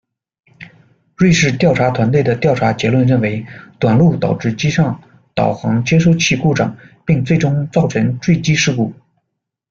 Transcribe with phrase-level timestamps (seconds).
[1.15, 3.45] 瑞士调查团队的调查结论认为，
[3.79, 4.99] 短路导致机上
[5.35, 8.91] 导航接收器故障，并最终造成坠机事故。